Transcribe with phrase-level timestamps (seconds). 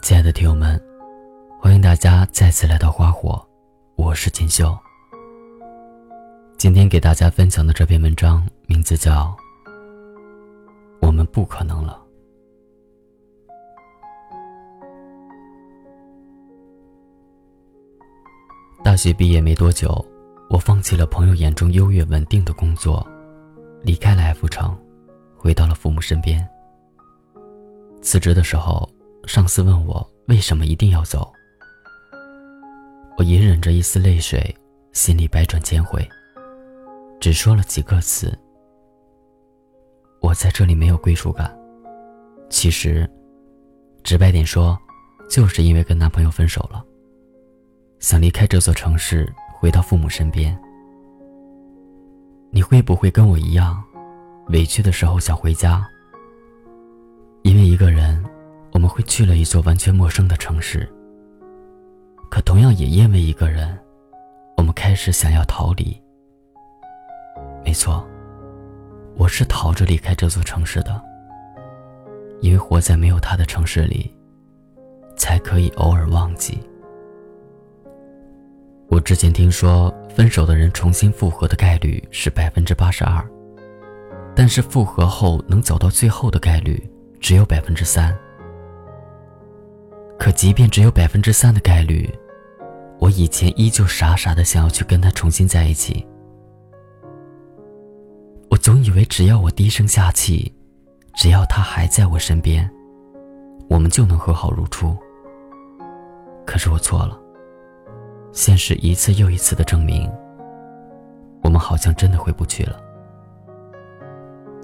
[0.00, 0.80] 亲爱的听友们，
[1.60, 3.46] 欢迎大家再次来到花火，
[3.96, 4.74] 我是锦绣。
[6.56, 9.36] 今天给大家分享的这篇文章名字叫
[11.02, 12.00] 《我们不可能了》。
[18.82, 20.02] 大学毕业没多久，
[20.48, 23.06] 我放弃了朋友眼中优越稳定的工作，
[23.82, 24.74] 离开了 F 城，
[25.36, 26.48] 回到了父母身边。
[28.00, 28.88] 辞职的时候。
[29.28, 31.30] 上司问我为什么一定要走，
[33.18, 34.56] 我隐忍着一丝泪水，
[34.92, 36.02] 心里百转千回，
[37.20, 38.36] 只说了几个词
[40.22, 41.54] ：“我在这里没有归属感。”
[42.48, 43.06] 其实，
[44.02, 44.78] 直白点说，
[45.28, 46.82] 就是因为跟男朋友分手了，
[47.98, 50.58] 想离开这座城市，回到父母身边。
[52.50, 53.84] 你会不会跟我一样，
[54.48, 55.86] 委屈的时候想回家？
[58.88, 60.88] 会去了一座完全陌生的城市，
[62.30, 63.78] 可同样也因为一个人，
[64.56, 66.00] 我们开始想要逃离。
[67.64, 68.06] 没错，
[69.16, 71.00] 我是逃着离开这座城市的，
[72.40, 74.12] 因为活在没有他的城市里，
[75.16, 76.58] 才可以偶尔忘记。
[78.88, 83.22] 我之前听说，分手的人重新复合的概率是百分之八十二，
[84.34, 86.82] 但是复合后能走到最后的概率
[87.20, 88.16] 只有百分之三。
[90.18, 92.12] 可即便只有百分之三的概率，
[92.98, 96.04] 我以前依旧傻傻的想要去跟他重新在一起。
[98.50, 100.52] 我总以为只要我低声下气，
[101.14, 102.68] 只要他还在我身边，
[103.68, 104.96] 我们就能和好如初。
[106.44, 107.16] 可是我错了，
[108.32, 110.10] 现实一次又一次的证明，
[111.42, 112.80] 我们好像真的回不去了。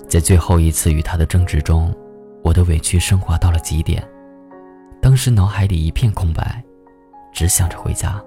[0.09, 1.95] 在最后一次与他的争执中，
[2.43, 4.03] 我的委屈升华到了极点。
[5.05, 6.65] 当时脑海里一片空白，
[7.31, 8.19] 只想着回家。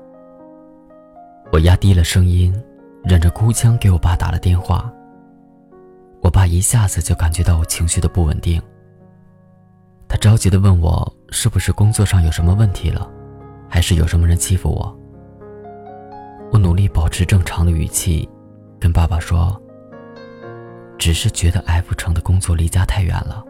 [1.51, 2.53] 我压低了声音，
[3.03, 4.87] 忍着哭腔给我爸打了电话。
[6.21, 8.61] 我爸一下子就感觉到我情绪的不稳定，
[10.07, 13.09] 他着急的问我是不是工作上有什么问题了，
[13.67, 14.95] 还是有什么人欺负我。
[16.51, 18.29] 我努力保持正常的语气，
[18.79, 19.59] 跟爸爸说
[20.99, 23.43] ：“只是觉得 F 城的工作离家太远了。”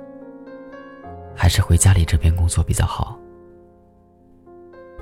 [1.37, 3.17] 还是回家里这边工作比较好。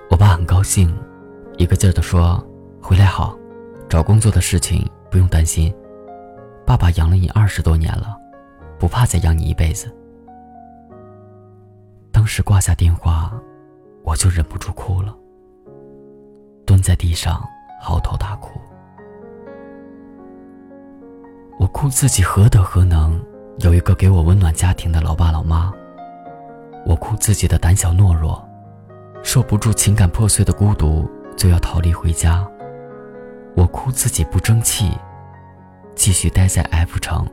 [0.10, 0.94] 我爸很高兴，
[1.58, 2.46] 一个劲儿的说
[2.84, 3.36] ：“回来好，
[3.88, 5.74] 找工作的事情不用担心，
[6.66, 8.18] 爸爸养了你二十多年了，
[8.78, 9.90] 不怕再养你一辈子。”
[12.12, 13.32] 当时挂下电话，
[14.04, 15.16] 我就忍不住哭了，
[16.66, 17.42] 蹲在地上
[17.82, 18.60] 嚎啕大哭。
[21.58, 23.20] 我哭自己何德何能，
[23.60, 25.74] 有一个给我温暖家庭的老爸老妈。
[26.86, 28.48] 我哭自己的胆小懦弱，
[29.24, 32.48] 受不住情感破碎的孤独，就要逃离回家。
[33.56, 34.92] 我哭自己不争气，
[35.96, 37.28] 继续待在 F 城，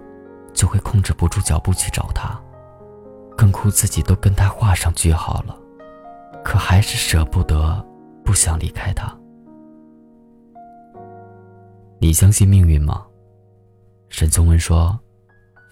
[0.54, 2.40] 就会控制不住脚步去找他。
[3.36, 5.54] 更哭自己都跟他画上句号了，
[6.42, 7.84] 可还是舍不得，
[8.24, 9.14] 不想离开他。
[11.98, 13.04] 你相信命运吗？
[14.08, 14.98] 沈从文说：“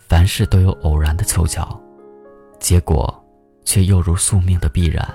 [0.09, 1.81] 凡事都有偶然的凑巧，
[2.59, 3.15] 结果。”
[3.71, 5.09] 却又如宿命的必然。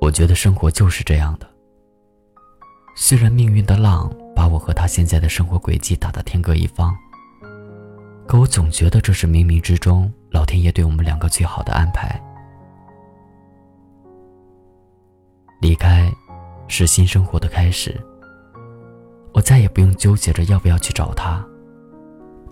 [0.00, 1.50] 我觉得生活就是这样的。
[2.94, 6.96] 虽然命运的浪把我和他现在的生活轨迹打得天各一方，
[8.28, 12.22] 可我总觉得这是冥冥之中老天爷对我们两个最好的安排。
[15.60, 16.08] 离开，
[16.68, 18.00] 是新生活的开始。
[19.32, 21.44] 我再也不用纠结着要不要去找他，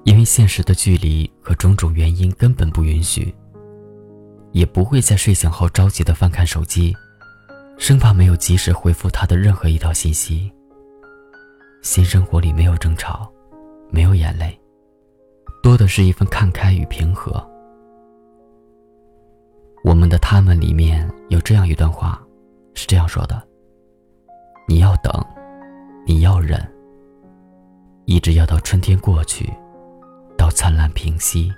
[0.02, 3.32] 因为现实的距离和种种原因根本不允许。
[4.52, 6.94] 也不会在睡醒后着急的翻看手机，
[7.78, 10.52] 生怕没有及时回复他的任何一条信息。
[11.82, 13.30] 新生活里没有争吵，
[13.90, 14.56] 没有眼泪，
[15.62, 17.44] 多的是一份看开与平和。
[19.82, 22.22] 我们的他们里面有这样一段话，
[22.75, 23.43] 是这样说的：
[24.69, 25.12] 你要等，
[26.06, 26.60] 你要忍，
[28.05, 29.52] 一直要到春天过去，
[30.38, 31.52] 到灿烂平息。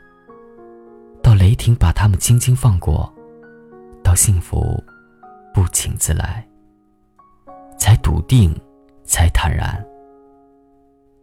[1.44, 3.12] 雷霆把他们轻轻放过，
[4.02, 4.82] 到幸福
[5.52, 6.42] 不请自来，
[7.78, 8.58] 才笃定，
[9.04, 9.84] 才坦然，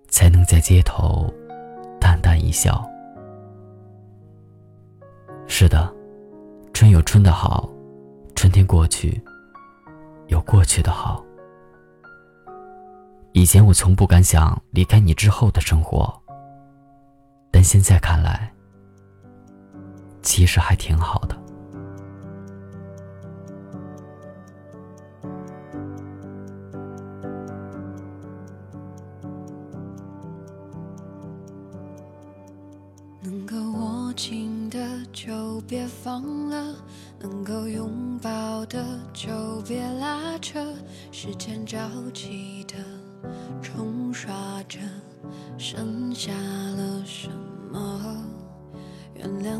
[0.09, 1.27] 才能在街头
[1.99, 2.87] 淡淡一笑。
[5.47, 5.91] 是的，
[6.71, 7.67] 春有春的好，
[8.35, 9.19] 春天过去
[10.27, 11.25] 有过去的好。
[13.31, 16.13] 以前我从不敢想离开你之后的生活，
[17.49, 18.53] 但现在看来。
[20.21, 21.35] 其实还挺好的。
[33.23, 34.79] 能够握紧的
[35.11, 36.75] 就别放了，
[37.19, 38.83] 能够拥抱的
[39.13, 39.29] 就
[39.67, 40.73] 别拉扯，
[41.11, 41.77] 时间着
[42.13, 42.75] 急的
[43.61, 44.33] 冲刷
[44.67, 44.79] 着，
[45.57, 47.50] 剩下了什么？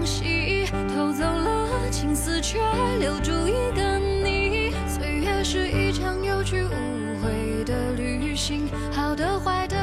[0.00, 0.64] 往昔，
[0.94, 2.58] 偷走了青丝，却
[2.98, 4.72] 留住一个你。
[4.88, 9.76] 岁月是一场有去无回的旅行，好的坏的。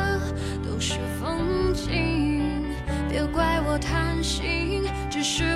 [0.64, 2.66] 都是风景，
[3.08, 5.56] 别怪我贪心，只是